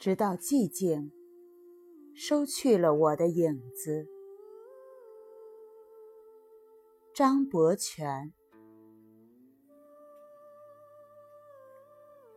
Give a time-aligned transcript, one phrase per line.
[0.00, 1.12] 直到寂静
[2.14, 4.08] 收去了我的影子。
[7.14, 8.32] 张伯权，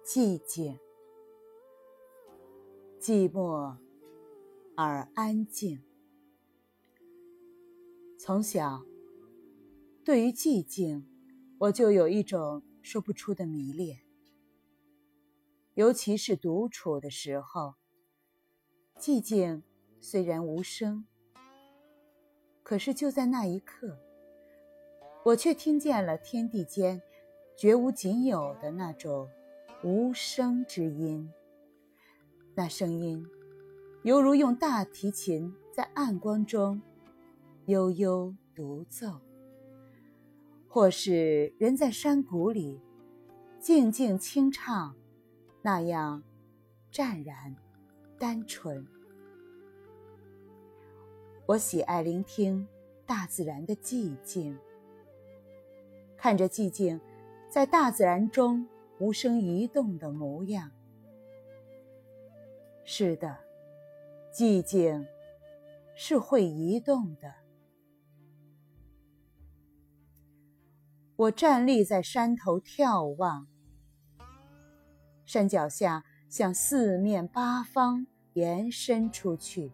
[0.04, 0.78] 寂静，
[3.00, 3.78] 寂寞
[4.76, 5.82] 而安静。
[8.18, 8.84] 从小，
[10.04, 11.08] 对于寂静，
[11.60, 14.02] 我就有一种说不出的迷恋。
[15.76, 17.74] 尤其是独处的时候，
[19.00, 19.64] 寂静
[20.00, 21.06] 虽然无声，
[22.62, 23.98] 可是就在那一刻，
[25.26, 27.02] 我却听见了天地间
[27.58, 29.28] 绝无仅有的那种
[29.84, 31.28] 无声之音。
[32.54, 33.26] 那声音，
[34.04, 36.80] 犹如用大提琴在暗光中
[37.66, 39.20] 悠悠独奏，
[40.68, 42.80] 或是人在山谷里
[43.60, 44.96] 静静轻唱。
[45.66, 46.22] 那样
[46.92, 47.56] 湛然、
[48.20, 48.86] 单纯。
[51.46, 52.68] 我喜爱聆听
[53.06, 54.60] 大自然的寂静，
[56.18, 57.00] 看着寂静
[57.50, 58.68] 在大自然中
[59.00, 60.70] 无声移动的模样。
[62.84, 63.38] 是的，
[64.34, 65.08] 寂静
[65.96, 67.34] 是会移动的。
[71.16, 73.53] 我站立在山头眺望。
[75.34, 79.72] 山脚下向四面八方延伸出去，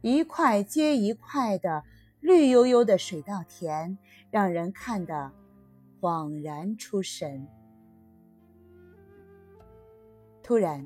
[0.00, 1.84] 一块接一块的
[2.18, 3.96] 绿油油的水稻田，
[4.32, 5.30] 让人看得
[6.00, 7.46] 恍然出神。
[10.42, 10.84] 突然，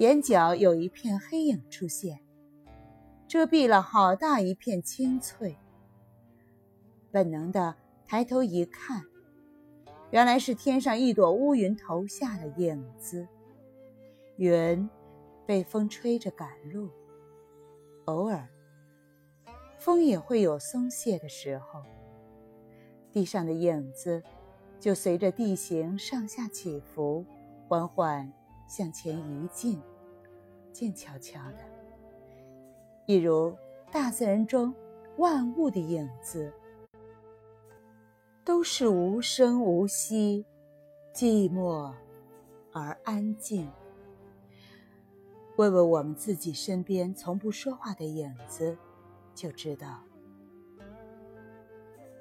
[0.00, 2.20] 眼角有一片黑影出现，
[3.26, 5.56] 遮蔽了好大一片青翠。
[7.10, 9.09] 本能的抬头一看。
[10.10, 13.28] 原来是天上一朵乌云投下的影子，
[14.36, 14.90] 云
[15.46, 16.90] 被风吹着赶路，
[18.06, 18.48] 偶尔
[19.78, 21.84] 风也会有松懈的时候，
[23.12, 24.20] 地上的影子
[24.80, 27.24] 就随着地形上下起伏，
[27.68, 28.32] 缓缓
[28.68, 29.80] 向前移进，
[30.72, 31.58] 静悄悄的，
[33.06, 33.54] 一如
[33.92, 34.74] 大自然中
[35.18, 36.52] 万物的影子。
[38.50, 40.44] 都是无声无息、
[41.14, 41.94] 寂寞
[42.72, 43.70] 而安静。
[45.56, 48.76] 问问我们自己身边从不说话的影子，
[49.36, 50.02] 就知道，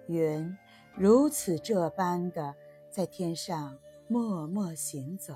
[0.06, 0.56] 云
[0.96, 2.54] 如此这般的
[2.92, 5.34] 在天上默默行走。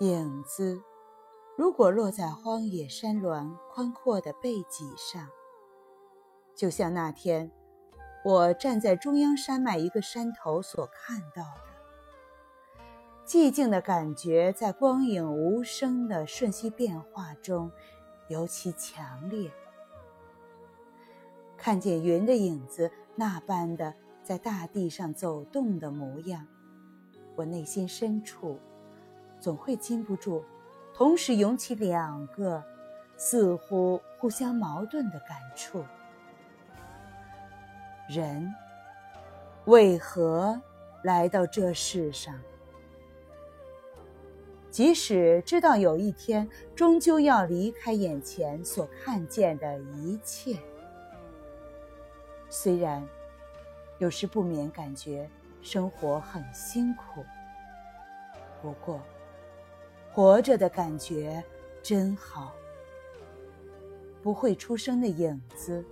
[0.00, 0.82] 影子
[1.56, 5.28] 如果落在荒野山峦宽阔的背脊上，
[6.56, 7.52] 就像那天。
[8.22, 11.70] 我站在中央山脉一个山头所看到的
[13.24, 17.70] 寂静的感觉，在光影无声的瞬息变化中
[18.28, 19.50] 尤其强烈。
[21.56, 26.46] 看见云的影子那般的在大地上走动的模样，
[27.36, 28.58] 我内心深处
[29.38, 30.44] 总会禁不住
[30.92, 32.62] 同时涌起两个
[33.16, 35.84] 似乎互相矛盾的感触。
[38.10, 38.52] 人
[39.66, 40.60] 为何
[41.04, 42.34] 来到这世上？
[44.68, 50.58] 即使知道有一天终究要离开眼前所看见的一切，
[52.48, 53.08] 虽然
[53.98, 55.30] 有时不免感觉
[55.62, 57.24] 生活很辛苦，
[58.60, 59.00] 不过
[60.12, 61.40] 活着的感觉
[61.80, 62.52] 真好。
[64.20, 65.84] 不会出声的影子。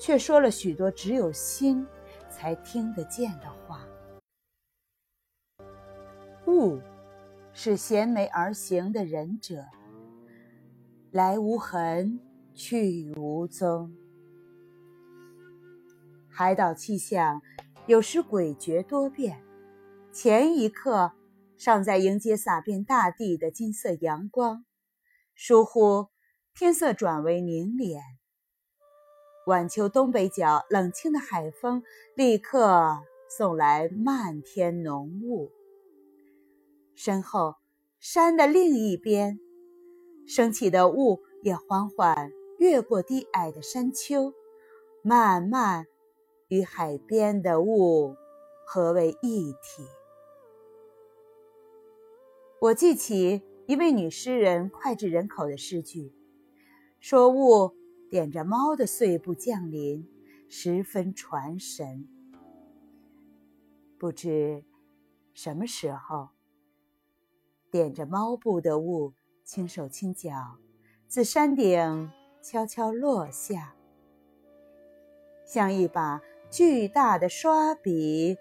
[0.00, 1.86] 却说了许多只有心
[2.30, 3.86] 才听得见的话。
[6.46, 6.80] 物，
[7.52, 9.66] 是衔枚而行的忍者，
[11.10, 12.18] 来无痕，
[12.54, 13.94] 去无踪。
[16.30, 17.42] 海岛气象
[17.86, 19.42] 有时诡谲多变，
[20.10, 21.12] 前一刻
[21.58, 24.64] 尚在迎接洒遍大地的金色阳光，
[25.34, 26.08] 疏忽
[26.54, 28.00] 天色转为凝敛。
[29.50, 31.82] 晚秋东北角冷清的海风，
[32.14, 35.50] 立刻送来漫天浓雾。
[36.94, 37.56] 身后
[37.98, 39.40] 山的另一边，
[40.24, 44.32] 升起的雾也缓缓越过低矮的山丘，
[45.02, 45.88] 慢慢
[46.46, 48.14] 与海边的雾
[48.64, 49.82] 合为一体。
[52.60, 56.12] 我记起一位女诗人脍炙人口的诗句，
[57.00, 57.79] 说雾。
[58.10, 60.04] 点着猫的碎步降临，
[60.48, 62.08] 十分传神。
[63.96, 64.64] 不知
[65.32, 66.30] 什么时候，
[67.70, 69.14] 点着猫步的雾，
[69.44, 70.56] 轻手轻脚，
[71.06, 72.10] 自山顶
[72.42, 73.76] 悄悄落下，
[75.46, 76.20] 像一把
[76.50, 78.36] 巨大的刷笔，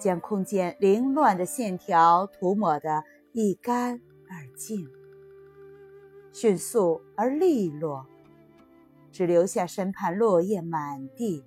[0.00, 4.88] 将空间凌乱的线条涂抹得一干二净，
[6.32, 8.04] 迅速而利落，
[9.16, 11.42] 只留下身畔落叶满地，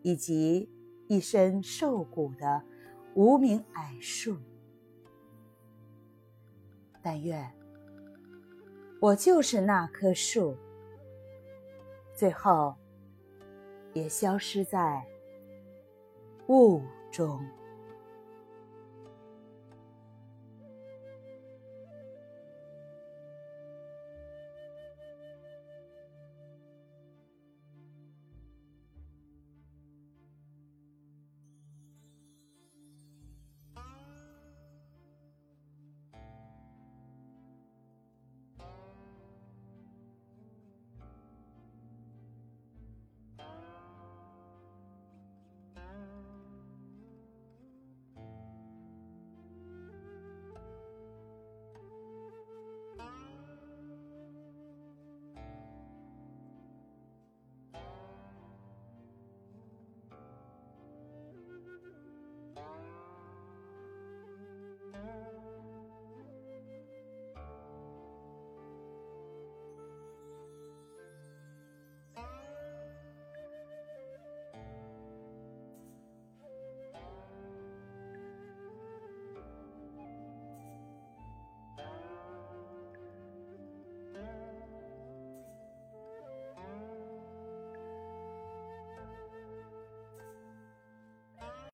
[0.00, 0.70] 以及
[1.06, 2.62] 一身瘦骨的
[3.14, 4.38] 无名矮树。
[7.02, 7.52] 但愿
[9.02, 10.56] 我就是那棵树，
[12.14, 12.74] 最后
[13.92, 15.04] 也消失在
[16.48, 16.80] 雾
[17.12, 17.38] 中。